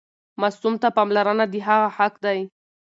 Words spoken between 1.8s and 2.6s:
حق دی.